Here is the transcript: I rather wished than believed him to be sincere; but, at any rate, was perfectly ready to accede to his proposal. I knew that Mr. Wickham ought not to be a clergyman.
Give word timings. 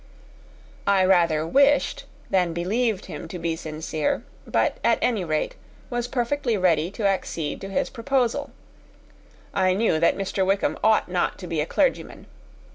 I 0.87 1.05
rather 1.05 1.45
wished 1.45 2.05
than 2.31 2.53
believed 2.53 3.05
him 3.05 3.27
to 3.27 3.37
be 3.37 3.55
sincere; 3.55 4.23
but, 4.47 4.77
at 4.83 4.97
any 4.99 5.23
rate, 5.23 5.53
was 5.91 6.07
perfectly 6.07 6.57
ready 6.57 6.89
to 6.89 7.05
accede 7.05 7.61
to 7.61 7.69
his 7.69 7.91
proposal. 7.91 8.49
I 9.53 9.75
knew 9.75 9.99
that 9.99 10.17
Mr. 10.17 10.43
Wickham 10.43 10.75
ought 10.83 11.07
not 11.07 11.37
to 11.37 11.45
be 11.45 11.61
a 11.61 11.67
clergyman. 11.67 12.25